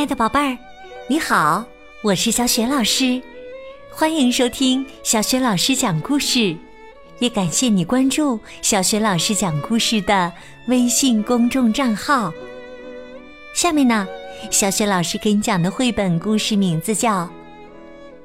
[0.00, 0.56] 亲爱的宝贝儿，
[1.08, 1.62] 你好，
[2.02, 3.20] 我是小雪老师，
[3.90, 6.56] 欢迎收听小雪老师讲故事，
[7.18, 10.32] 也感谢你关注小雪老师讲故事的
[10.68, 12.32] 微信公众账号。
[13.54, 14.08] 下面呢，
[14.50, 17.24] 小雪老师给你讲的绘本故事名字叫《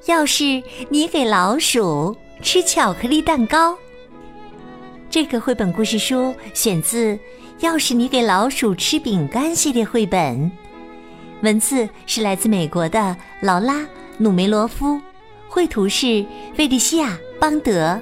[0.05, 3.73] 要是你给老鼠吃巧克力蛋糕》。
[5.09, 7.15] 这个绘本故事书选自
[7.59, 10.49] 《要是你给老鼠吃饼干》系列绘本。
[11.45, 13.81] 文字是来自美国的劳拉·
[14.17, 14.99] 努梅罗夫，
[15.47, 17.09] 绘图是费利西亚·
[17.39, 18.01] 邦德，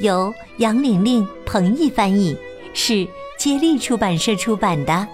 [0.00, 2.36] 由杨玲玲、彭毅翻译，
[2.74, 5.08] 是接力出版社出版的。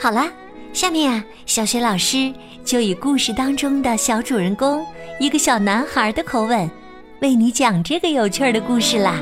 [0.00, 0.32] 好啦，
[0.72, 2.32] 下面啊，小雪老师
[2.64, 4.82] 就以故事当中的小主人公
[5.20, 6.70] 一个小男孩的口吻，
[7.20, 9.20] 为你讲这个有趣的故事啦。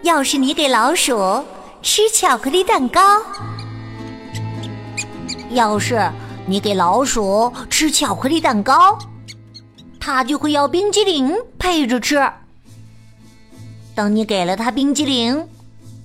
[0.00, 1.44] 要是你给老鼠。
[1.82, 3.20] 吃巧克力蛋糕。
[5.50, 6.10] 要是
[6.46, 8.96] 你给老鼠吃巧克力蛋糕，
[10.00, 12.32] 它就会要冰激凌配着吃。
[13.94, 15.46] 等你给了它冰激凌，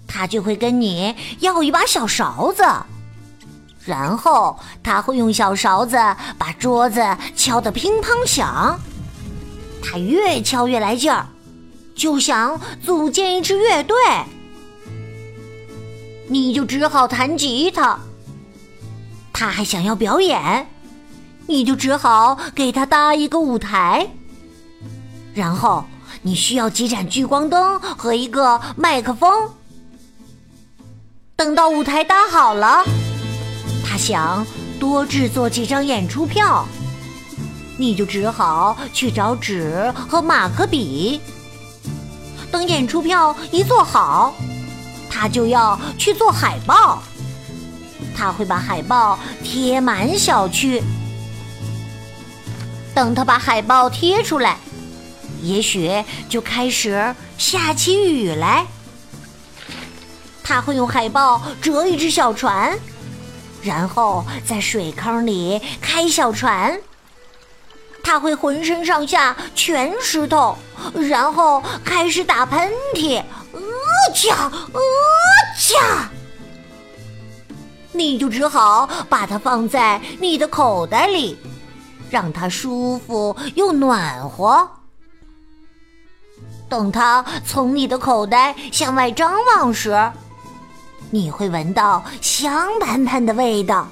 [0.08, 2.64] 它就会跟你要一把小勺子，
[3.86, 5.96] 然后它会用小勺子
[6.38, 7.02] 把桌子
[7.36, 8.78] 敲得乒乓响。
[9.82, 11.26] 它越敲越来劲儿，
[11.96, 13.96] 就想组建一支乐队。
[16.28, 17.98] 你就只好弹吉他。
[19.34, 20.68] 他还想要表演，
[21.46, 24.08] 你就只好给他搭一个舞台。
[25.34, 25.86] 然后
[26.24, 29.50] 你需要几盏聚光灯和一个麦克风。
[31.36, 32.84] 等到舞台搭好了，
[33.86, 34.44] 他想
[34.80, 36.66] 多制作几张演出票，
[37.78, 41.22] 你就只好去找纸和马克笔。
[42.52, 44.34] 等演出票一做好。
[45.10, 47.02] 他就要去做海报，
[48.16, 50.82] 他会把海报贴满小区。
[52.94, 54.58] 等他把海报贴出来，
[55.42, 58.66] 也许就开始下起雨来。
[60.44, 62.78] 他会用海报折一只小船，
[63.62, 66.80] 然后在水坑里开小船。
[68.02, 70.58] 他会浑身上下全湿透，
[71.10, 73.22] 然后开始打喷嚏。
[74.14, 74.82] 恰，呃
[75.58, 76.10] 恰，
[77.92, 81.38] 你就只好把它放在你的口袋里，
[82.10, 84.68] 让它舒服又暖和。
[86.70, 90.12] 等它从你的口袋向外张望时，
[91.10, 93.88] 你会闻到香喷喷的味道。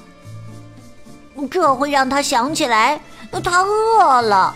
[1.50, 3.00] 这会让它想起来
[3.44, 4.54] 它饿了，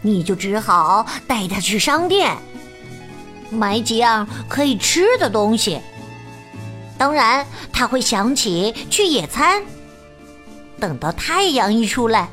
[0.00, 2.36] 你就只好带它去商店。
[3.50, 5.80] 买几样可以吃的东西。
[6.96, 9.62] 当然，他会想起去野餐。
[10.80, 12.28] 等到太阳一出来，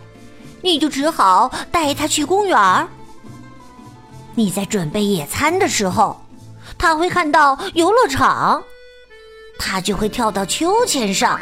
[0.62, 2.88] 你就只好带他去公园。
[4.36, 6.20] 你在准备野餐的时候，
[6.78, 8.62] 他会看到游乐场，
[9.58, 11.40] 他就会跳到秋千上。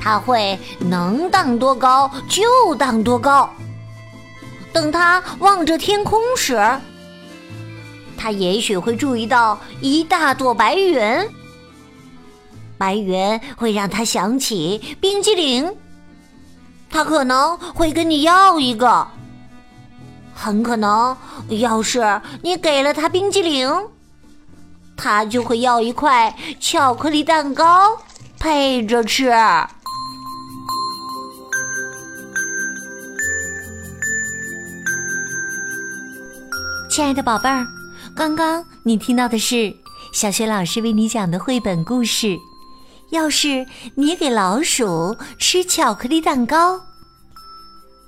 [0.00, 3.48] 他会能荡多高就荡多高。
[4.72, 6.60] 等他望着天空时，
[8.22, 11.28] 他也许会注意到一大朵白云，
[12.78, 15.74] 白云会让他想起冰激凌，
[16.88, 19.08] 他可能会跟你要一个。
[20.32, 21.16] 很可能，
[21.48, 23.68] 要是你给了他冰激凌，
[24.96, 27.98] 他就会要一块巧克力蛋糕
[28.38, 29.32] 配着吃。
[36.88, 37.66] 亲爱的宝贝儿。
[38.14, 39.74] 刚刚你听到的是
[40.12, 42.38] 小学老师为你讲的绘本故事。
[43.10, 46.80] 要是你给老鼠吃巧克力蛋糕，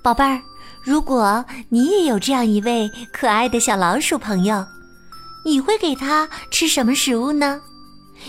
[0.03, 0.41] 宝贝儿，
[0.83, 4.65] 如果你也有这样一位可爱的小老鼠朋友，
[5.43, 7.61] 你会给它吃什么食物呢？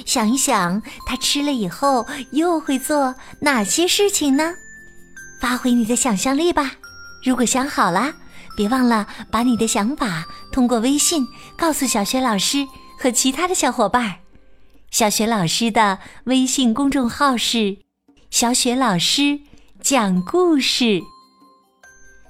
[0.05, 4.55] 想一想，它吃了以后又会做哪些事情呢？
[5.40, 6.73] 发挥你的想象力吧。
[7.23, 8.14] 如果想好了。
[8.56, 11.26] 别忘了把你的想法通过微信
[11.56, 12.67] 告诉小雪老师
[12.99, 14.17] 和其他的小伙伴。
[14.91, 17.76] 小雪老师的微信公众号是
[18.31, 19.41] “小雪老师
[19.82, 21.03] 讲故事”，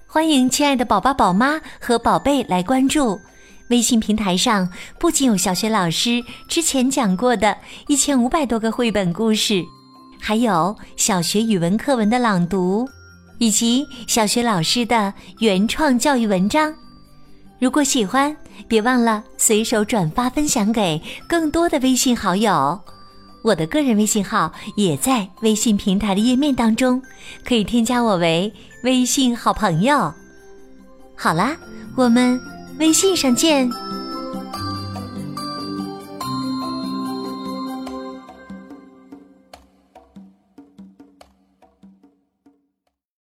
[0.08, 3.20] 欢迎亲爱的宝爸、宝妈和宝贝来关注。
[3.70, 7.58] 微信平台上不仅有小雪老师之前讲过的
[7.88, 9.64] 一千五百多个绘本故事，
[10.20, 12.88] 还有小学语文课文的朗读。
[13.38, 16.74] 以及小学老师的原创教育文章，
[17.58, 18.36] 如果喜欢，
[18.68, 22.80] 别忘了随手转发分享给更多的微信好友。
[23.42, 27.00] 我的个人微信号也在微信平台的页面当中，
[27.44, 28.52] 可以添加我为
[28.82, 30.12] 微信好朋友。
[31.14, 31.56] 好啦，
[31.94, 32.40] 我们
[32.78, 33.70] 微信上见。